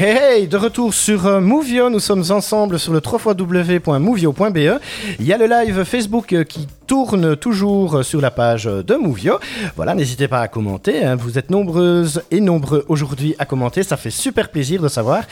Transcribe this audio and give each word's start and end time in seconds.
Hey, 0.00 0.46
de 0.46 0.56
retour 0.56 0.94
sur 0.94 1.26
euh, 1.26 1.40
Movio, 1.40 1.90
nous 1.90 1.98
sommes 1.98 2.22
ensemble 2.30 2.78
sur 2.78 2.92
le 2.92 3.00
www.movio.be. 3.04 4.80
Il 5.18 5.26
y 5.26 5.32
a 5.32 5.36
le 5.36 5.46
live 5.46 5.82
Facebook 5.82 6.32
euh, 6.32 6.44
qui 6.44 6.68
tourne 6.88 7.36
toujours 7.36 8.02
sur 8.02 8.20
la 8.22 8.30
page 8.30 8.64
de 8.64 8.94
Movio. 8.94 9.38
Voilà, 9.76 9.94
n'hésitez 9.94 10.26
pas 10.26 10.40
à 10.40 10.48
commenter. 10.48 11.04
hein. 11.04 11.16
Vous 11.16 11.38
êtes 11.38 11.50
nombreuses 11.50 12.22
et 12.30 12.40
nombreux 12.40 12.86
aujourd'hui 12.88 13.34
à 13.38 13.44
commenter. 13.44 13.82
Ça 13.82 13.98
fait 13.98 14.10
super 14.10 14.48
plaisir 14.48 14.80
de 14.80 14.88
savoir 14.88 15.24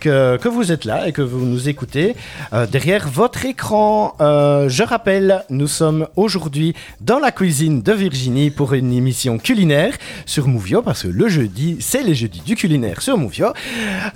que, 0.00 0.36
que 0.36 0.48
vous 0.48 0.70
êtes 0.70 0.84
là 0.84 1.08
et 1.08 1.12
que 1.12 1.22
vous 1.22 1.46
nous 1.46 1.68
écoutez 1.70 2.14
euh, 2.52 2.66
derrière 2.66 3.08
votre 3.08 3.46
écran. 3.46 4.14
Euh, 4.20 4.68
je 4.68 4.82
rappelle, 4.82 5.44
nous 5.48 5.66
sommes 5.66 6.06
aujourd'hui 6.14 6.74
dans 7.00 7.18
la 7.18 7.32
cuisine 7.32 7.80
de 7.80 7.92
Virginie 7.92 8.50
pour 8.50 8.74
une 8.74 8.92
émission 8.92 9.38
culinaire 9.38 9.94
sur 10.26 10.46
Movio 10.46 10.82
parce 10.82 11.04
que 11.04 11.08
le 11.08 11.28
jeudi, 11.28 11.78
c'est 11.80 12.02
les 12.02 12.14
jeudis 12.14 12.42
du 12.44 12.54
culinaire 12.54 13.00
sur 13.00 13.16
Movio. 13.16 13.46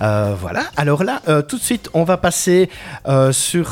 Euh, 0.01 0.35
voilà. 0.39 0.65
Alors 0.77 1.03
là, 1.03 1.21
tout 1.47 1.57
de 1.57 1.63
suite, 1.63 1.89
on 1.95 2.03
va 2.03 2.17
passer 2.17 2.69
sur, 3.31 3.67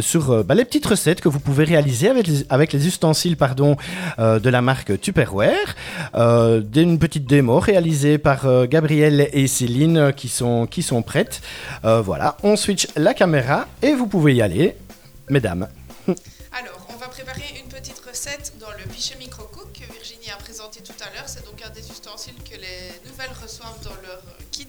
sur 0.00 0.44
bah, 0.44 0.54
les 0.56 0.64
petites 0.64 0.86
recettes 0.86 1.20
que 1.20 1.28
vous 1.28 1.38
pouvez 1.38 1.62
réaliser 1.62 2.08
avec 2.08 2.26
les, 2.26 2.47
avec 2.50 2.72
les 2.72 2.86
ustensiles 2.86 3.36
pardon, 3.36 3.76
euh, 4.18 4.38
de 4.38 4.50
la 4.50 4.62
marque 4.62 5.00
Tupperware. 5.00 5.76
Euh, 6.14 6.62
une 6.74 6.98
petite 6.98 7.26
démo 7.26 7.58
réalisée 7.58 8.18
par 8.18 8.46
euh, 8.46 8.66
Gabriel 8.66 9.28
et 9.32 9.46
Céline 9.46 9.98
euh, 9.98 10.12
qui 10.12 10.28
sont, 10.28 10.66
qui 10.66 10.82
sont 10.82 11.02
prêtes. 11.02 11.40
Euh, 11.84 12.00
voilà, 12.00 12.36
on 12.42 12.56
switch 12.56 12.88
la 12.96 13.14
caméra 13.14 13.66
et 13.82 13.92
vous 13.94 14.06
pouvez 14.06 14.34
y 14.34 14.42
aller, 14.42 14.76
mesdames. 15.28 15.68
Alors, 16.06 16.86
on 16.88 16.96
va 16.96 17.08
préparer 17.08 17.44
une 17.62 17.68
petite 17.68 18.00
recette 18.08 18.54
dans 18.60 18.70
le 18.70 18.88
pichet 18.90 19.16
micro-cook 19.18 19.72
que 19.72 19.92
Virginie 19.92 20.30
a 20.32 20.36
présenté 20.36 20.80
tout 20.80 20.96
à 21.00 21.14
l'heure. 21.14 21.26
C'est 21.26 21.44
donc 21.44 21.60
un 21.64 21.70
des 21.70 21.86
ustensiles 21.90 22.38
que 22.48 22.56
les 22.56 23.10
nouvelles 23.10 23.34
reçoivent 23.42 23.82
dans 23.84 23.96
leur 24.06 24.22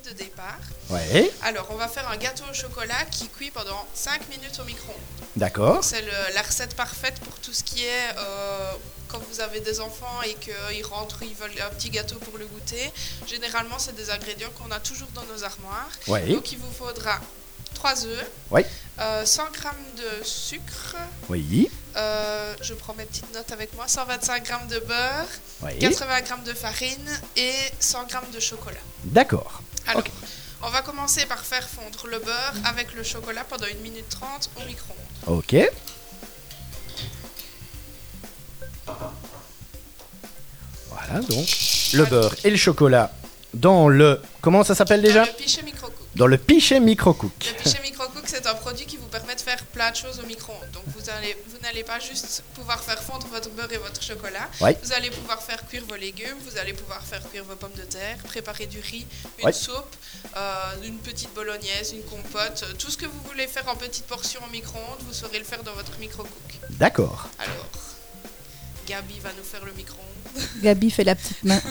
de 0.10 0.14
départ. 0.18 0.58
Ouais, 0.90 1.32
Alors, 1.44 1.68
on 1.72 1.76
va 1.76 1.88
faire 1.88 2.08
un 2.10 2.18
gâteau 2.18 2.44
au 2.50 2.54
chocolat 2.54 3.06
qui 3.12 3.28
cuit 3.30 3.52
pendant 3.52 3.86
5 3.94 4.28
minutes 4.30 4.60
au 4.60 4.64
micro-ondes. 4.66 4.98
d'accord. 5.36 5.84
C'est 5.84 6.04
la 6.34 6.42
recette 6.42 6.76
parfaite 6.76 7.20
pour 7.20 7.36
tout 7.40 7.54
ce 7.54 7.64
qui 7.64 7.84
est 7.86 8.10
euh, 8.18 8.72
quand 9.08 9.20
vous 9.32 9.40
avez 9.42 9.60
des 9.60 9.80
enfants 9.80 10.22
et 10.26 10.34
qu'ils 10.36 10.86
rentrent, 10.86 11.24
ils 11.24 11.36
veulent 11.36 11.62
un 11.66 11.70
petit 11.76 11.90
gâteau 11.90 12.16
pour 12.20 12.38
le 12.38 12.46
goûter. 12.46 12.92
Généralement, 13.28 13.78
c'est 13.80 13.96
des 13.96 14.10
ingrédients 14.10 14.50
qu'on 14.58 14.72
a 14.72 14.80
toujours 14.80 15.10
dans 15.14 15.24
nos 15.34 15.44
armoires. 15.44 15.90
Ouais, 16.08 16.28
Donc, 16.34 16.52
il 16.52 16.58
vous 16.60 16.72
faudra 16.72 17.20
3 17.76 18.06
œufs, 18.06 18.26
Ouais. 18.52 18.66
euh, 19.00 19.26
100 19.26 19.44
g 19.54 19.60
de 19.98 20.24
sucre, 20.26 20.96
oui, 21.30 21.70
euh, 21.96 22.56
je 22.62 22.74
prends 22.74 22.94
mes 22.96 23.06
petites 23.06 23.32
notes 23.34 23.52
avec 23.52 23.74
moi, 23.76 23.88
125 23.88 24.46
g 24.46 24.54
de 24.70 24.80
beurre, 24.80 25.28
oui. 25.62 25.78
80 25.80 26.18
g 26.26 26.34
de 26.46 26.54
farine 26.54 27.22
et 27.38 27.54
100 27.80 28.08
g 28.10 28.18
de 28.34 28.40
chocolat. 28.40 28.80
D'accord. 29.06 29.62
Alors, 29.90 30.04
on 30.62 30.70
va 30.70 30.82
commencer 30.84 31.26
par 31.26 31.44
faire 31.44 31.68
fondre 31.68 32.06
le 32.08 32.20
beurre 32.20 32.54
avec 32.66 32.94
le 32.94 33.04
chocolat 33.04 33.44
pendant 33.44 33.66
1 33.66 33.82
minute 33.82 34.08
30 34.10 34.52
au 34.58 34.66
micro-ondes. 34.66 35.40
Ok. 35.40 35.56
Voilà 40.90 41.22
donc 41.22 41.48
le 41.94 42.06
beurre 42.06 42.36
et 42.44 42.52
le 42.52 42.58
chocolat 42.58 43.12
dans 43.56 43.88
le 43.90 44.22
comment 44.42 44.64
ça 44.64 44.76
s'appelle 44.76 45.02
déjà? 45.02 45.26
Dans 45.26 45.32
le 45.32 45.38
pichet 45.38 45.64
micro-cook. 45.64 46.08
Dans 46.16 46.28
le 46.28 46.38
pichet 46.38 46.80
micro-cook. 46.80 47.56
Le 47.58 47.64
pichet 47.64 47.82
micro-cook, 47.82 48.24
c'est 48.28 48.46
un 48.46 48.54
produit 48.54 48.86
qui 48.86 48.98
vous 48.98 49.08
permet 49.08 49.36
de 49.36 49.42
faire 49.42 49.64
plein 49.66 49.90
de 49.90 49.96
choses 49.96 50.20
au 50.20 50.26
micro-ondes. 50.28 50.70
Donc, 50.72 50.84
vous 50.88 51.10
allez, 51.10 51.36
vous 51.60 51.66
n'allez 51.66 51.84
pas 51.84 52.00
juste 52.00 52.44
pouvoir 52.56 52.82
faire 52.82 53.02
fondre 53.04 53.28
votre 53.28 53.50
beurre 53.50 53.72
et 53.74 53.78
votre 53.78 54.02
chocolat. 54.02 54.48
Ouais. 54.62 54.78
Vous 54.82 54.94
allez 54.94 55.10
pouvoir 55.10 55.42
faire 55.42 55.66
cuire 55.68 55.84
vos 55.88 55.96
légumes, 55.96 56.38
vous 56.46 56.58
allez 56.58 56.74
pouvoir 56.74 57.02
faire 57.04 57.22
cuire 57.30 57.44
vos 57.44 57.56
pommes 57.56 57.74
de 57.76 57.82
terre, 57.84 58.18
préparer 58.24 58.66
du 58.66 58.80
riz, 58.80 59.06
une 59.40 59.46
Ouais. 59.46 59.52
soupe, 59.54 59.96
euh, 60.38 60.74
une 60.86 60.98
petite 61.00 61.34
bolognaise, 61.34 61.92
une 61.94 62.04
compote, 62.04 62.64
euh, 62.64 62.74
tout 62.74 62.90
ce 62.90 62.98
que 62.98 63.06
vous 63.06 63.22
voulez 63.28 63.48
faire 63.48 63.68
en 63.68 63.76
petites 63.76 64.06
portions 64.06 64.40
au 64.48 64.50
micro-ondes, 64.52 65.00
vous 65.02 65.14
saurez 65.14 65.40
le 65.40 65.46
faire 65.46 65.64
dans 65.64 65.74
votre 65.74 65.98
micro-cook. 66.00 66.60
D'accord. 66.72 67.28
Alors, 67.40 67.68
Gabi 68.88 69.20
va 69.20 69.30
nous 69.38 69.44
faire 69.44 69.66
le 69.66 69.74
micro-ondes. 69.74 70.44
Gabi 70.62 70.90
fait 70.92 71.04
la 71.04 71.16
petite 71.16 71.44
main. 71.44 71.62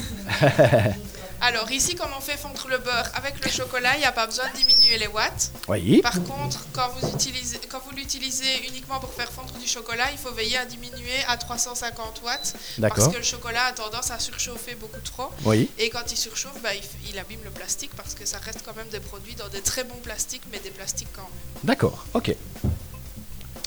Alors, 1.41 1.71
ici, 1.71 1.95
comme 1.95 2.11
on 2.17 2.21
fait 2.21 2.37
fondre 2.37 2.67
le 2.69 2.79
beurre 2.79 3.11
avec 3.15 3.43
le 3.45 3.51
chocolat, 3.51 3.95
il 3.97 4.01
n'y 4.01 4.05
a 4.07 4.13
pas 4.13 4.27
besoin 4.27 4.45
de 4.51 4.57
diminuer 4.57 4.99
les 4.99 5.07
watts. 5.07 5.53
Oui. 5.69 6.01
Par 6.03 6.21
contre, 6.25 6.67
quand 6.73 6.89
vous, 6.97 7.09
utilisez, 7.15 7.59
quand 7.69 7.81
vous 7.87 7.95
l'utilisez 7.95 8.67
uniquement 8.69 8.99
pour 8.99 9.13
faire 9.13 9.31
fondre 9.31 9.53
du 9.55 9.67
chocolat, 9.67 10.11
il 10.11 10.19
faut 10.19 10.33
veiller 10.33 10.57
à 10.59 10.65
diminuer 10.65 11.19
à 11.29 11.37
350 11.37 12.23
watts. 12.25 12.39
Parce 12.41 12.55
D'accord. 12.79 13.13
que 13.13 13.19
le 13.19 13.23
chocolat 13.23 13.67
a 13.67 13.73
tendance 13.73 14.11
à 14.11 14.19
surchauffer 14.19 14.75
beaucoup 14.75 15.01
trop. 15.05 15.31
Oui. 15.45 15.71
Et 15.79 15.91
quand 15.91 16.11
il 16.11 16.17
surchauffe, 16.17 16.61
bah, 16.61 16.75
il, 16.75 16.83
il 17.11 17.19
abîme 17.19 17.41
le 17.45 17.51
plastique 17.51 17.93
parce 17.97 18.15
que 18.15 18.27
ça 18.27 18.39
reste 18.39 18.63
quand 18.65 18.75
même 18.75 18.89
des 18.89 19.01
produits 19.01 19.35
dans 19.35 19.49
des 19.49 19.61
très 19.61 19.85
bons 19.85 19.99
plastiques, 20.03 20.43
mais 20.51 20.59
des 20.59 20.71
plastiques 20.71 21.09
quand 21.15 21.23
même. 21.23 21.63
D'accord. 21.63 22.05
Ok. 22.15 22.35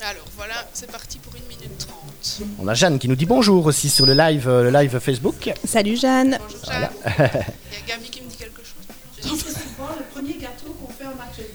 Alors 0.04 0.26
voilà, 0.36 0.56
c'est 0.74 0.92
parti 0.92 1.20
pour 1.20 1.36
une 1.36 1.44
minute 1.44 1.78
30. 1.78 2.42
On 2.58 2.68
a 2.68 2.74
Jeanne 2.74 2.98
qui 2.98 3.08
nous 3.08 3.16
dit 3.16 3.28
bonjour 3.28 3.68
aussi 3.68 3.88
sur 3.88 4.08
le 4.08 4.14
live, 4.14 4.50
euh, 4.50 4.64
le 4.64 4.72
live 4.72 4.98
Facebook. 4.98 5.52
Salut 5.64 5.96
Jeanne. 5.96 6.40
Bonjour 6.42 6.66
Jeanne. 6.66 6.90
Il 7.06 7.12
y 7.12 7.92
a 7.92 7.96
Gabi 7.96 8.10
qui 8.10 8.22
me 8.24 8.28
dit 8.30 8.36
quelque 8.36 8.62
chose. 8.64 9.44
le 10.00 10.04
premier 10.12 10.34
gâteau 10.40 10.76
qu'on 10.82 10.92
fait 10.92 11.06
en 11.06 11.12
atelier. 11.22 11.50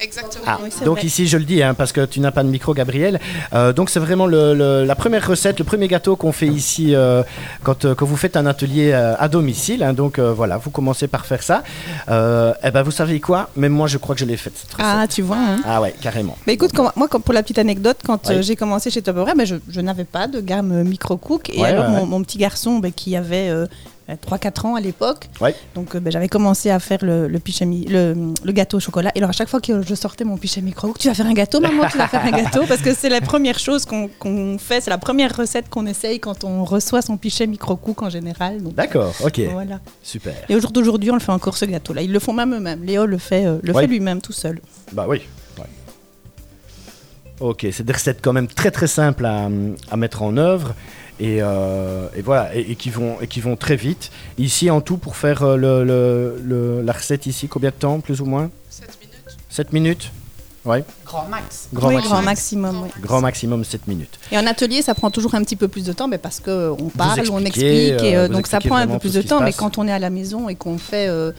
Exactement. 0.00 0.44
Ah, 0.46 0.58
oui, 0.62 0.70
donc 0.84 0.98
vrai. 0.98 1.06
ici 1.06 1.26
je 1.26 1.36
le 1.38 1.44
dis 1.44 1.62
hein, 1.62 1.74
parce 1.74 1.92
que 1.92 2.04
tu 2.04 2.20
n'as 2.20 2.30
pas 2.30 2.42
de 2.42 2.48
micro 2.48 2.74
Gabriel. 2.74 3.18
Euh, 3.52 3.72
donc 3.72 3.90
c'est 3.90 4.00
vraiment 4.00 4.26
le- 4.26 4.54
le- 4.54 4.84
la 4.84 4.94
première 4.94 5.26
recette, 5.26 5.58
le 5.58 5.64
premier 5.64 5.88
gâteau 5.88 6.16
qu'on 6.16 6.32
fait 6.32 6.46
ici 6.46 6.94
euh, 6.94 7.22
quand, 7.62 7.84
euh, 7.84 7.94
quand 7.94 8.06
vous 8.06 8.16
faites 8.16 8.36
un 8.36 8.46
atelier 8.46 8.92
euh, 8.92 9.14
à 9.18 9.28
domicile. 9.28 9.82
hein. 9.82 9.92
donc 9.92 10.18
euh, 10.18 10.32
voilà, 10.32 10.56
vous 10.58 10.70
commencez 10.70 11.08
par 11.08 11.24
faire 11.26 11.42
ça. 11.42 11.62
Euh, 12.08 12.52
et 12.62 12.70
ben 12.70 12.82
vous 12.82 12.90
savez 12.90 13.20
quoi? 13.20 13.48
Même 13.56 13.72
moi 13.72 13.86
je 13.86 13.98
crois 13.98 14.14
que 14.14 14.20
je 14.20 14.26
l'ai 14.26 14.36
faite 14.36 14.54
cette 14.56 14.72
recette. 14.72 14.86
Ah, 14.88 15.06
tu 15.08 15.22
vois. 15.22 15.36
hein. 15.38 15.60
Ah 15.64 15.80
ouais, 15.80 15.94
carrément. 16.00 16.36
Mais 16.46 16.54
écoute, 16.54 16.70
quand- 16.74 16.92
moi, 16.96 17.08
quand- 17.08 17.20
pour 17.20 17.34
la 17.34 17.42
petite 17.42 17.58
anecdote, 17.58 17.98
quand 18.04 18.30
euh, 18.30 18.36
Oui. 18.38 18.42
j'ai 18.42 18.56
commencé 18.56 18.90
chez 18.90 19.02
Tupperware, 19.02 19.34
ben, 19.36 19.46
je, 19.46 19.56
je 19.68 19.80
n'avais 19.80 20.04
pas 20.04 20.26
de 20.26 20.40
gamme 20.40 20.72
euh, 20.72 20.84
micro-cook. 20.84 21.50
Et 21.50 21.60
Ouais, 21.60 21.68
alors, 21.68 21.84
ouais, 21.86 21.90
mon, 21.90 22.00
ouais. 22.00 22.06
mon 22.06 22.22
petit 22.22 22.38
garçon, 22.38 22.78
ben, 22.78 22.92
qui 22.92 23.16
avait 23.16 23.48
euh, 23.48 23.66
3-4 24.14 24.66
ans 24.66 24.74
à 24.76 24.80
l'époque, 24.80 25.28
Ouais. 25.40 25.54
donc 25.74 25.96
euh, 25.96 26.00
ben, 26.00 26.12
j'avais 26.12 26.28
commencé 26.28 26.70
à 26.70 26.78
faire 26.78 26.98
le, 27.02 27.26
le, 27.26 27.40
le, 27.88 28.14
le 28.44 28.52
gâteau 28.52 28.76
au 28.76 28.80
chocolat. 28.80 29.10
Et 29.14 29.18
alors, 29.18 29.30
à 29.30 29.32
chaque 29.32 29.48
fois 29.48 29.60
que 29.60 29.82
je 29.82 29.94
sortais 29.96 30.22
mon 30.24 30.36
pichet 30.36 30.60
micro-cook, 30.60 30.98
tu 30.98 31.08
vas 31.08 31.14
faire 31.14 31.26
un 31.26 31.32
gâteau, 31.32 31.58
maman, 31.60 31.86
tu 31.90 31.98
vas 31.98 32.06
faire 32.06 32.24
un 32.24 32.30
gâteau 32.30 32.62
Parce 32.68 32.82
que 32.82 32.94
c'est 32.94 33.08
la 33.08 33.20
première 33.20 33.58
chose 33.58 33.84
qu'on 33.84 34.58
fait, 34.58 34.80
c'est 34.80 34.90
la 34.90 34.98
première 34.98 35.36
recette 35.36 35.68
qu'on 35.68 35.86
essaye 35.86 36.20
quand 36.20 36.44
on 36.44 36.64
reçoit 36.64 37.02
son 37.02 37.16
pichet 37.16 37.46
micro-cook 37.48 38.02
en 38.02 38.10
général. 38.10 38.62
Donc, 38.62 38.74
D'accord, 38.74 39.12
ok, 39.24 39.40
Voilà. 39.52 39.80
super. 40.02 40.34
Et 40.48 40.54
au 40.54 40.60
jour 40.60 40.70
d'aujourd'hui, 40.70 41.10
on 41.10 41.14
le 41.14 41.20
fait 41.20 41.32
encore 41.32 41.56
ce 41.56 41.64
gâteau-là. 41.64 42.02
Ils 42.02 42.12
le 42.12 42.20
font 42.20 42.32
même 42.32 42.54
eux-mêmes. 42.54 42.84
Léo 42.84 43.06
le 43.06 43.18
fait, 43.18 43.44
euh, 43.46 43.58
le 43.62 43.72
Ouais. 43.72 43.82
fait 43.82 43.88
lui-même 43.88 44.20
tout 44.20 44.32
seul. 44.32 44.60
Bah 44.92 45.06
oui. 45.08 45.22
Ok, 47.38 47.66
c'est 47.70 47.84
des 47.84 47.92
recettes 47.92 48.20
quand 48.22 48.32
même 48.32 48.46
très 48.48 48.70
très 48.70 48.86
simples 48.86 49.26
à, 49.26 49.50
à 49.90 49.96
mettre 49.98 50.22
en 50.22 50.38
œuvre. 50.38 50.74
Et, 51.18 51.38
euh, 51.40 52.08
et 52.14 52.20
voilà, 52.22 52.54
et, 52.54 52.72
et 52.72 52.76
qui 52.76 52.90
vont, 52.90 53.16
et 53.20 53.26
qui 53.26 53.40
vont 53.40 53.56
très 53.56 53.76
vite. 53.76 54.10
Ici, 54.38 54.70
en 54.70 54.80
tout, 54.80 54.98
pour 54.98 55.16
faire 55.16 55.42
euh, 55.42 55.56
le, 55.56 55.82
le- 55.84 56.40
le- 56.44 56.82
la 56.82 56.92
recette 56.92 57.26
ici, 57.26 57.48
combien 57.48 57.70
de 57.70 57.74
temps, 57.76 58.00
plus 58.00 58.20
ou 58.20 58.26
moins? 58.26 58.50
7 58.68 58.88
minutes. 59.00 59.36
7 59.48 59.72
minutes? 59.72 60.12
Ouais, 60.66 60.84
Grand 61.04 61.26
max. 61.28 61.68
grand, 61.72 61.88
oui, 61.90 61.94
maxi- 61.96 62.02
grand 62.08 62.22
maximum. 62.22 62.82
oui. 62.82 62.88
grand 63.00 63.20
maximum 63.20 63.64
7 63.64 63.86
minutes. 63.86 64.18
Et 64.32 64.36
en 64.36 64.46
atelier, 64.48 64.82
ça 64.82 64.94
prend 64.94 65.10
toujours 65.12 65.34
un 65.36 65.42
petit 65.44 65.54
peu 65.54 65.68
plus 65.68 65.84
de 65.84 65.92
temps, 65.92 66.08
mais 66.08 66.18
parce 66.18 66.40
qu'on 66.40 66.90
parle, 66.98 67.22
on 67.30 67.44
explique, 67.44 67.64
et, 68.02 68.16
euh, 68.16 68.24
euh, 68.24 68.28
donc 68.28 68.48
ça 68.48 68.58
prend 68.60 68.74
un 68.76 68.88
peu 68.88 68.98
plus 68.98 69.14
de 69.14 69.22
temps. 69.22 69.40
Mais 69.40 69.52
quand 69.52 69.78
on 69.78 69.86
est 69.86 69.92
à 69.92 70.00
la 70.00 70.10
maison 70.10 70.48
et 70.48 70.56
qu'on 70.56 70.76
fait, 70.76 71.06
euh, 71.08 71.30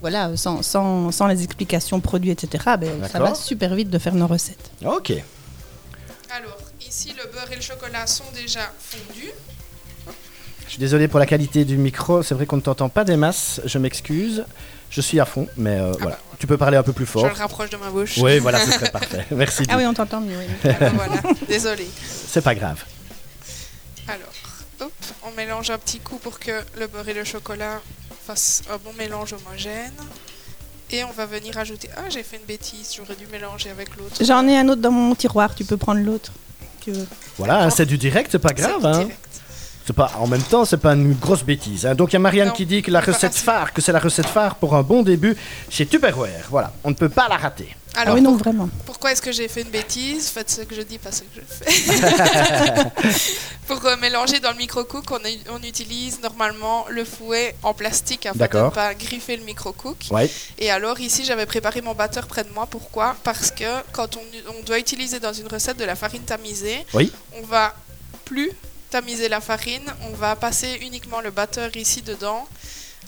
voilà, 0.00 0.36
sans, 0.36 0.62
sans, 0.62 1.10
sans 1.10 1.26
les 1.26 1.42
explications 1.42 1.98
produits, 2.00 2.30
etc., 2.30 2.62
ben, 2.80 2.90
ça 3.10 3.18
va 3.18 3.34
super 3.34 3.74
vite 3.74 3.90
de 3.90 3.98
faire 3.98 4.14
nos 4.14 4.28
recettes. 4.28 4.70
Ok, 4.86 5.12
Alors, 6.30 6.58
ici, 6.86 7.14
le 7.16 7.30
beurre 7.30 7.50
et 7.52 7.56
le 7.56 7.62
chocolat 7.62 8.06
sont 8.06 8.24
déjà 8.34 8.72
fondus. 8.78 9.30
je 10.64 10.70
suis 10.70 10.78
désolé 10.78 11.08
pour 11.08 11.18
la 11.20 11.26
qualité 11.26 11.64
du 11.64 11.76
micro, 11.78 12.22
c'est 12.22 12.34
vrai 12.34 12.46
qu'on 12.46 12.56
ne 12.56 12.62
t'entend 12.62 12.88
pas 12.88 13.04
des 13.04 13.16
masses, 13.16 13.60
je 13.64 13.78
m'excuse. 13.78 14.44
Je 14.88 15.00
suis 15.00 15.18
à 15.18 15.24
fond, 15.24 15.48
mais 15.56 15.78
euh, 15.80 15.92
voilà. 16.00 16.18
Tu 16.38 16.46
peux 16.46 16.56
parler 16.56 16.76
un 16.76 16.82
peu 16.82 16.92
plus 16.92 17.06
Je 17.06 17.10
fort. 17.10 17.26
le 17.26 17.32
rapproche 17.32 17.70
de 17.70 17.76
ma 17.76 17.90
bouche. 17.90 18.18
Oui, 18.18 18.38
voilà, 18.38 18.64
ce 18.64 18.70
serait 18.70 18.90
parfait. 18.92 19.26
Merci. 19.32 19.64
Ah 19.68 19.76
oui, 19.76 19.84
on 19.84 19.92
t'entend 19.94 20.20
mieux. 20.20 20.36
oui. 20.38 20.46
Ah 20.64 20.72
ben 20.78 20.92
voilà, 20.94 21.20
désolé. 21.48 21.86
C'est 22.28 22.42
pas 22.42 22.54
grave. 22.54 22.84
Alors, 24.06 24.32
hop, 24.80 24.92
on 25.24 25.32
mélange 25.32 25.70
un 25.70 25.78
petit 25.78 25.98
coup 25.98 26.18
pour 26.18 26.38
que 26.38 26.52
le 26.78 26.86
beurre 26.86 27.08
et 27.08 27.14
le 27.14 27.24
chocolat 27.24 27.80
fassent 28.26 28.62
un 28.72 28.76
bon 28.78 28.92
mélange 28.96 29.32
homogène. 29.32 29.92
Et 30.90 31.02
on 31.04 31.10
va 31.10 31.26
venir 31.26 31.56
ajouter... 31.58 31.88
Ah, 31.96 32.08
j'ai 32.08 32.22
fait 32.22 32.36
une 32.36 32.44
bêtise, 32.44 32.92
j'aurais 32.96 33.16
dû 33.16 33.26
mélanger 33.26 33.70
avec 33.70 33.96
l'autre. 33.96 34.16
J'en 34.24 34.46
ai 34.46 34.56
un 34.56 34.68
autre 34.68 34.80
dans 34.80 34.92
mon 34.92 35.14
tiroir, 35.14 35.54
tu 35.54 35.64
peux 35.64 35.76
prendre 35.76 36.00
l'autre. 36.00 36.32
si 36.60 36.84
Tu 36.84 36.92
veux. 36.92 37.06
Voilà, 37.38 37.68
c'est 37.70 37.86
du 37.86 37.98
direct, 37.98 38.28
c'est 38.30 38.38
pas 38.38 38.50
C'est 38.50 38.62
grave. 38.62 38.80
du 38.80 38.86
Hein. 38.86 38.98
direct. 39.00 39.18
C'est 39.86 39.92
pas, 39.92 40.10
en 40.18 40.26
même 40.26 40.42
temps, 40.42 40.64
c'est 40.64 40.78
pas 40.78 40.94
une 40.94 41.14
grosse 41.14 41.44
bêtise. 41.44 41.86
hein. 41.86 41.94
Donc 41.94 42.10
il 42.10 42.14
y 42.14 42.16
a 42.16 42.18
Marianne 42.18 42.48
Non, 42.48 42.54
qui 42.54 42.66
dit 42.66 42.82
que 42.82 42.90
la 42.90 43.00
recette 43.00 43.32
facile. 43.32 43.44
phare, 43.44 43.72
que 43.72 43.80
c'est 43.80 43.92
la 43.92 44.00
recette 44.00 44.26
phare 44.26 44.56
pour 44.56 44.74
un 44.74 44.82
bon 44.82 45.02
début 45.04 45.36
chez 45.70 45.86
Tupperware. 45.86 46.46
Voilà, 46.50 46.72
on 46.82 46.90
ne 46.90 46.94
peut 46.94 47.08
pas 47.08 47.28
la 47.28 47.36
rater. 47.36 47.68
Ah 47.94 48.00
Alors, 48.00 48.16
oui, 48.16 48.20
non, 48.20 48.32
pour- 48.32 48.38
vraiment. 48.40 48.68
pourquoi 48.84 49.12
est-ce 49.12 49.22
que 49.22 49.30
j'ai 49.32 49.46
fait 49.48 49.62
une 49.62 49.70
bêtise? 49.70 50.28
Faites 50.28 50.50
ce 50.50 50.62
que 50.62 50.74
je 50.74 50.82
dis, 50.82 50.98
pas 50.98 51.12
ce 51.12 51.20
que 51.22 51.26
je 51.36 51.40
fais. 51.48 52.84
pour 53.68 53.84
euh, 53.86 53.96
mélanger 53.96 54.40
dans 54.40 54.50
le 54.50 54.56
micro-cook, 54.56 55.04
on, 55.10 55.62
utilise 55.62 56.20
normalement 56.20 56.84
le 56.90 57.04
fouet 57.04 57.54
en 57.62 57.72
plastique 57.72 58.26
afin 58.26 58.46
de 58.46 58.64
ne 58.64 58.70
pas 58.70 58.92
griffer 58.94 59.36
le 59.36 59.44
micro-cook. 59.44 59.96
Ouais, 60.10 60.28
Et 60.58 60.70
alors 60.70 60.98
ici, 61.00 61.24
j'avais 61.24 61.46
préparé 61.46 61.80
mon 61.80 61.94
batteur 61.94 62.26
près 62.26 62.44
de 62.44 62.50
moi. 62.50 62.66
Pourquoi? 62.68 63.16
Parce 63.22 63.50
que 63.50 63.64
quand 63.92 64.16
on, 64.16 64.52
on 64.58 64.62
doit 64.64 64.78
utiliser 64.78 65.20
dans 65.20 65.32
une 65.32 65.46
recette 65.48 65.78
de 65.78 65.84
la 65.84 65.94
farine 65.94 66.22
tamisée, 66.22 66.84
Oui. 66.92 67.10
on 67.40 67.46
va 67.46 67.74
plus 68.24 68.50
tamiser 68.90 69.28
la 69.28 69.40
farine, 69.40 69.82
on 70.10 70.14
va 70.16 70.36
passer 70.36 70.78
uniquement 70.82 71.20
le 71.20 71.30
batteur 71.30 71.74
ici 71.76 72.02
dedans 72.02 72.46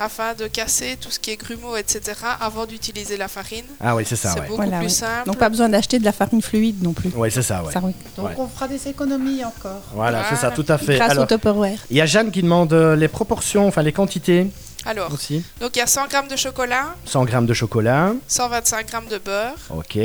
afin 0.00 0.32
de 0.34 0.46
casser 0.46 0.96
tout 1.00 1.10
ce 1.10 1.18
qui 1.18 1.32
est 1.32 1.36
grumeaux, 1.36 1.76
etc. 1.76 2.00
avant 2.40 2.66
d'utiliser 2.66 3.16
la 3.16 3.26
farine. 3.26 3.64
ah 3.80 3.96
oui, 3.96 4.04
c'est 4.06 4.14
ça, 4.14 4.30
c'est 4.32 4.40
ouais. 4.40 4.46
beaucoup 4.46 4.62
Voilà, 4.62 4.78
plus 4.78 4.90
simple. 4.90 5.26
Donc 5.26 5.38
pas 5.38 5.48
besoin 5.48 5.68
d'acheter 5.68 5.98
de 5.98 6.04
la 6.04 6.12
farine 6.12 6.40
fluide 6.40 6.80
non 6.84 6.92
plus. 6.92 7.10
Oui, 7.16 7.30
c'est 7.32 7.42
ça, 7.42 7.64
ouais. 7.64 7.72
Ça, 7.72 7.80
oui. 7.82 7.92
Donc 8.16 8.28
Ouais. 8.28 8.34
on 8.38 8.46
fera 8.46 8.68
des 8.68 8.86
économies 8.86 9.44
encore. 9.44 9.80
Voilà, 9.94 10.22
c'est 10.30 10.36
ça, 10.36 10.52
tout 10.52 10.64
à 10.68 10.78
fait. 10.78 10.96
Grâce 10.98 11.10
Alors, 11.10 11.24
au 11.24 11.26
Tupperware. 11.26 11.78
il 11.90 11.96
y 11.96 12.00
a 12.00 12.06
Jeanne 12.06 12.30
qui 12.30 12.42
demande 12.42 12.72
euh, 12.72 12.94
les 12.94 13.08
proportions, 13.08 13.66
enfin 13.66 13.82
les 13.82 13.92
quantités 13.92 14.46
Alors, 14.86 15.12
aussi. 15.12 15.42
donc 15.60 15.74
il 15.74 15.80
y 15.80 15.82
a 15.82 15.88
100 15.88 16.08
g 16.10 16.16
de 16.30 16.36
chocolat, 16.36 16.94
100 17.04 17.26
g 17.26 17.36
de 17.40 17.54
chocolat, 17.54 18.12
125 18.28 18.88
g 18.88 18.96
de 19.10 19.18
beurre, 19.18 19.54
ok, 19.70 19.98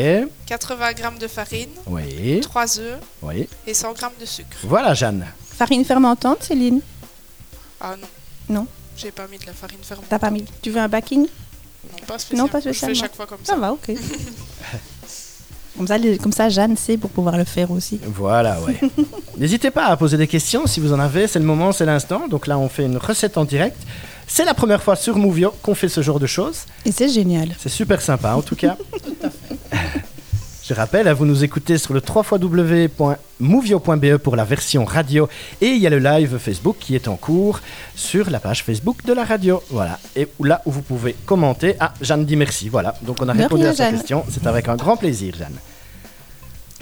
80 0.47 0.89
g 0.97 1.03
de 1.21 1.27
farine, 1.27 1.69
oui, 1.85 2.39
3 2.41 2.79
œufs 2.79 2.99
oui. 3.21 3.47
et 3.67 3.75
100 3.75 3.95
g 3.95 4.01
de 4.19 4.25
sucre. 4.25 4.57
Voilà, 4.63 4.95
Jeanne. 4.95 5.23
Farine 5.63 5.85
fermentante, 5.85 6.43
Céline 6.43 6.81
Ah 7.79 7.95
non. 7.95 8.07
Non. 8.53 8.67
J'ai 8.97 9.11
pas 9.11 9.27
mis 9.31 9.37
de 9.37 9.45
la 9.45 9.53
farine 9.53 9.77
fermentée. 9.81 10.07
T'as 10.09 10.19
pas 10.19 10.29
mis 10.29 10.43
Tu 10.61 10.71
veux 10.71 10.77
un 10.81 10.89
backing 10.89 11.21
Non, 11.21 12.05
pas 12.05 12.19
spécialement. 12.19 12.43
Non, 12.43 12.49
pas 12.51 12.59
Je 12.59 12.73
fais 12.73 12.93
chaque 12.93 13.15
fois 13.15 13.25
comme 13.25 13.37
ça. 13.41 13.53
Ça 13.53 13.59
va, 13.59 13.71
ok. 13.71 13.89
comme, 15.77 15.87
ça, 15.87 15.97
les- 15.97 16.17
comme 16.17 16.33
ça, 16.33 16.49
Jeanne 16.49 16.75
sait 16.75 16.97
pour 16.97 17.11
pouvoir 17.11 17.37
le 17.37 17.45
faire 17.45 17.71
aussi. 17.71 17.97
Voilà, 18.05 18.59
ouais. 18.63 18.77
N'hésitez 19.37 19.71
pas 19.71 19.85
à 19.85 19.95
poser 19.95 20.17
des 20.17 20.27
questions 20.27 20.67
si 20.67 20.81
vous 20.81 20.91
en 20.91 20.99
avez, 20.99 21.27
c'est 21.27 21.39
le 21.39 21.45
moment, 21.45 21.71
c'est 21.71 21.85
l'instant. 21.85 22.27
Donc 22.27 22.45
là, 22.45 22.57
on 22.59 22.67
fait 22.67 22.83
une 22.83 22.97
recette 22.97 23.37
en 23.37 23.45
direct. 23.45 23.77
C'est 24.27 24.43
la 24.43 24.53
première 24.53 24.83
fois 24.83 24.97
sur 24.97 25.15
Movio 25.15 25.53
qu'on 25.61 25.75
fait 25.75 25.87
ce 25.87 26.01
genre 26.01 26.19
de 26.19 26.27
choses. 26.27 26.65
Et 26.83 26.91
c'est 26.91 27.07
génial. 27.07 27.55
C'est 27.57 27.69
super 27.69 28.01
sympa 28.01 28.33
en 28.33 28.41
tout 28.41 28.57
cas. 28.57 28.75
Je 30.65 30.73
rappelle, 30.73 31.07
hein, 31.09 31.13
vous 31.13 31.25
nous 31.25 31.43
écoutez 31.43 31.77
sur 31.77 31.93
le 31.93 32.01
www.movio.be 33.43 34.17
pour 34.17 34.35
la 34.35 34.45
version 34.45 34.85
radio 34.85 35.27
et 35.61 35.67
il 35.67 35.77
y 35.81 35.87
a 35.87 35.89
le 35.89 35.99
live 35.99 36.37
Facebook 36.37 36.77
qui 36.79 36.95
est 36.95 37.07
en 37.07 37.15
cours 37.15 37.59
sur 37.95 38.29
la 38.29 38.39
page 38.39 38.63
Facebook 38.63 39.03
de 39.05 39.13
la 39.13 39.23
radio. 39.25 39.61
Voilà. 39.69 39.99
Et 40.15 40.27
là 40.41 40.61
où 40.65 40.71
vous 40.71 40.81
pouvez 40.81 41.13
commenter. 41.25 41.75
Ah, 41.79 41.93
Jeanne 42.01 42.25
dit 42.25 42.35
merci. 42.35 42.69
Voilà. 42.69 42.95
Donc 43.01 43.17
on 43.21 43.27
a 43.29 43.33
répondu 43.33 43.65
à 43.65 43.73
sa 43.73 43.85
Jeanne. 43.85 43.97
question. 43.97 44.25
C'est 44.31 44.47
avec 44.47 44.67
un 44.67 44.75
grand 44.75 44.97
plaisir, 44.97 45.35
Jeanne. 45.37 45.57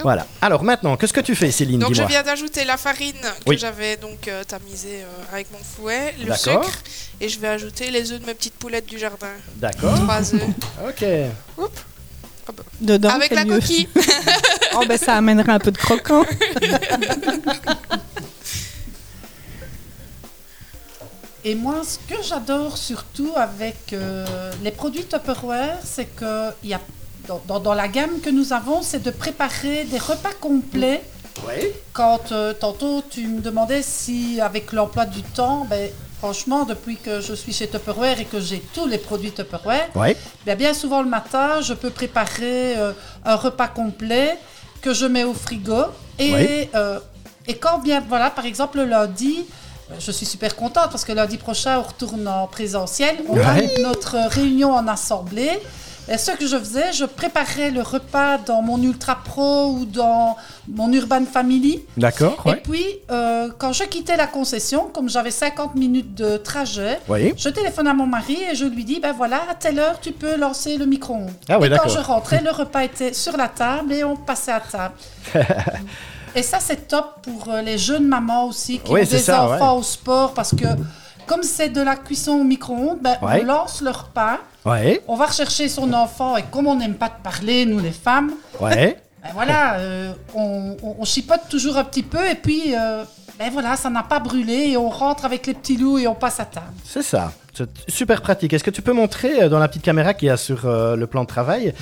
Voilà. 0.04 0.26
Alors 0.42 0.64
maintenant, 0.64 0.98
qu'est-ce 0.98 1.14
que 1.14 1.20
tu 1.22 1.36
fais, 1.36 1.52
Céline 1.52 1.80
Donc 1.80 1.94
je 1.94 2.02
viens 2.04 2.24
d'ajouter 2.24 2.64
la 2.66 2.78
farine 2.78 3.14
que 3.22 3.50
Oui. 3.50 3.58
j'avais 3.60 3.98
donc 3.98 4.28
euh, 4.28 4.44
tamisée 4.44 5.04
euh, 5.04 5.34
avec 5.34 5.52
mon 5.52 5.60
fouet, 5.60 6.16
le 6.20 6.26
D'accord. 6.26 6.64
sucre 6.66 6.80
et 7.20 7.30
je 7.30 7.40
vais 7.40 7.50
ajouter 7.50 7.92
les 7.92 8.12
œufs 8.12 8.20
de 8.20 8.26
mes 8.26 8.34
petites 8.34 8.56
poulettes 8.56 8.88
du 8.88 8.98
jardin. 8.98 9.28
D'accord. 9.58 9.94
Trois 9.96 10.34
œufs 10.34 10.42
Ok. 10.88 11.06
Dedans, 12.80 13.10
avec 13.10 13.32
la 13.32 13.46
mieux. 13.46 13.60
coquille. 13.60 13.88
Oh, 14.74 14.84
ben 14.88 14.98
ça 14.98 15.16
amènera 15.18 15.52
un 15.52 15.60
peu 15.60 15.70
de 15.72 15.78
croquant. 15.78 16.24
Et 21.44 21.56
moi, 21.56 21.82
ce 21.84 21.98
que 22.14 22.22
j'adore 22.22 22.78
surtout 22.78 23.32
avec 23.36 23.94
euh, 23.94 24.52
les 24.64 24.70
produits 24.72 25.06
Tupperware, 25.06 25.78
c'est 25.84 26.06
que 26.06 26.52
il 26.64 26.70
y 26.70 26.74
a, 26.74 26.80
dans, 27.28 27.42
dans- 27.48 27.60
dans 27.60 27.74
la 27.74 27.88
gamme 27.88 28.20
que 28.22 28.30
nous 28.30 28.54
avons, 28.54 28.82
c'est 28.84 29.02
de 29.02 29.10
préparer 29.12 29.86
des 29.86 29.98
repas 29.98 30.34
complets. 30.40 31.02
Oui. 31.48 31.70
Quand 31.94 32.32
euh, 32.32 32.54
tantôt 32.54 33.04
tu 33.10 33.26
me 33.26 33.42
demandais 33.42 33.82
si 33.82 34.40
avec 34.40 34.72
l'emploi 34.72 35.06
du 35.06 35.24
temps, 35.24 35.66
ben, 35.68 35.90
franchement, 36.22 36.66
depuis 36.66 36.98
que 36.98 37.20
je 37.20 37.34
suis 37.34 37.52
chez 37.52 37.68
Tupperware 37.68 38.20
et 38.20 38.26
que 38.26 38.40
j'ai 38.40 38.62
tous 38.76 38.86
les 38.86 39.00
produits 39.00 39.32
Tupperware, 39.32 39.90
bien, 40.46 40.56
bien 40.56 40.74
souvent 40.76 41.02
le 41.02 41.10
matin, 41.10 41.62
je 41.62 41.74
peux 41.74 41.90
préparer 41.90 42.78
euh, 42.78 42.94
un 43.26 43.36
repas 43.36 43.68
complet 43.68 44.38
que 44.84 44.94
je 44.94 45.08
mets 45.08 45.24
au 45.24 45.34
frigo. 45.34 45.86
Et, 46.20 46.70
euh, 46.76 47.00
et 47.48 47.56
quand 47.56 47.80
bien, 47.80 48.04
voilà, 48.08 48.30
par 48.30 48.46
exemple, 48.46 48.78
le 48.78 48.86
lundi, 48.86 49.48
euh, 49.90 49.96
je 49.98 50.12
suis 50.12 50.28
super 50.28 50.56
contente 50.56 50.92
parce 50.92 51.06
que 51.06 51.12
lundi 51.12 51.38
prochain, 51.38 51.80
on 51.80 51.88
retourne 51.92 52.28
en 52.28 52.46
présentiel. 52.46 53.16
On 53.28 53.40
a 53.40 53.56
notre 53.82 54.18
réunion 54.30 54.74
en 54.74 54.88
assemblée. 54.88 55.60
Et 56.10 56.18
ce 56.18 56.32
que 56.32 56.46
je 56.48 56.58
faisais, 56.58 56.92
je 56.94 57.06
préparais 57.06 57.70
le 57.72 57.82
repas 57.82 58.38
dans 58.40 58.62
mon 58.62 58.82
Ultra 58.82 59.16
Pro 59.24 59.68
ou 59.78 59.86
dans 59.86 60.36
mon 60.68 60.92
Urban 60.92 61.24
Family. 61.32 61.84
D'accord. 61.96 62.44
Et 62.48 62.56
puis, 62.58 62.84
euh, 63.12 63.50
quand 63.58 63.72
je 63.72 63.84
quittais 63.84 64.18
la 64.18 64.28
concession, 64.28 64.90
comme 64.92 65.10
j'avais 65.10 65.32
50 65.32 65.76
minutes 65.76 66.14
de 66.16 66.38
trajet, 66.38 67.00
Oui. 67.08 67.34
je 67.38 67.50
téléphone 67.50 67.88
à 67.88 67.94
mon 67.94 68.08
mari 68.08 68.38
et 68.52 68.56
je 68.56 68.66
lui 68.66 68.84
dis, 68.84 69.00
ben 69.00 69.14
voilà, 69.14 69.42
à 69.50 69.56
telle 69.56 69.80
heure, 69.80 70.00
tu 70.02 70.12
peux 70.12 70.36
lancer 70.38 70.78
le 70.78 70.86
micro-ondes. 70.86 71.32
Ah 71.48 71.60
oui, 71.60 71.68
et 71.68 71.78
quand 71.78 71.88
je 71.90 72.00
rentrais, 72.00 72.42
le 72.42 72.52
repas 72.62 72.84
était 72.84 73.14
sur 73.14 73.38
la 73.38 73.48
table 73.48 73.94
et 73.94 74.04
on 74.04 74.16
passait 74.18 74.52
à 74.52 74.60
table. 74.60 74.96
et 76.36 76.44
ça, 76.44 76.58
c'est 76.60 76.88
top 76.88 77.22
pour 77.22 77.54
euh, 77.54 77.62
les 77.62 77.78
jeunes 77.78 78.08
mamans 78.08 78.46
aussi 78.48 78.80
qui 78.80 78.92
Oui, 78.92 79.02
ont 79.02 79.06
des 79.10 79.18
ça, 79.20 79.44
enfants 79.46 79.78
au 79.78 79.84
sport 79.84 80.34
parce 80.34 80.56
que 80.56 80.66
comme 81.28 81.44
c'est 81.44 81.70
de 81.70 81.82
la 81.82 81.96
cuisson 81.96 82.32
au 82.34 82.44
micro-ondes, 82.44 83.00
ben, 83.02 83.18
Ouais. 83.22 83.42
on 83.42 83.46
lance 83.46 83.82
le 83.82 83.90
repas, 83.92 84.40
Oui. 84.66 85.00
on 85.08 85.16
va 85.16 85.26
rechercher 85.28 85.70
son 85.70 85.92
enfant 85.94 86.38
et 86.38 86.44
comme 86.44 86.68
on 86.68 86.76
n'aime 86.76 86.96
pas 86.96 87.10
de 87.10 87.22
parler, 87.24 87.66
nous 87.66 87.80
les 87.80 87.92
femmes, 87.92 88.32
ben 88.60 88.94
voilà, 89.34 89.76
euh, 89.76 90.14
on, 90.34 90.76
on- 90.84 90.96
on 91.00 91.06
chipote 91.06 91.42
toujours 91.50 91.78
un 91.78 91.84
petit 91.84 92.04
peu 92.04 92.28
et 92.30 92.36
puis 92.36 92.74
euh, 92.76 93.04
ben 93.40 93.50
voilà, 93.52 93.76
ça 93.76 93.90
n'a 93.90 94.04
pas 94.04 94.20
brûlé 94.20 94.70
et 94.72 94.78
on 94.78 94.90
rentre 94.90 95.26
avec 95.26 95.46
les 95.48 95.54
petits 95.54 95.78
loups 95.78 95.98
et 96.00 96.08
on 96.08 96.16
passe 96.16 96.40
à 96.40 96.46
table. 96.46 96.68
C'est 96.86 97.04
ça. 97.04 97.32
C'est 97.54 97.70
super 97.90 98.22
pratique. 98.22 98.54
Est-ce 98.54 98.64
que 98.64 98.70
tu 98.72 98.82
peux 98.82 98.94
montrer 98.94 99.44
euh, 99.44 99.50
dans 99.50 99.60
la 99.60 99.68
petite 99.68 99.84
caméra 99.84 100.14
qu'il 100.14 100.28
y 100.28 100.32
a 100.32 100.38
sur 100.38 100.66
euh, 100.66 100.96
le 100.96 101.06
plan 101.08 101.22
de 101.24 101.28
travail? 101.28 101.74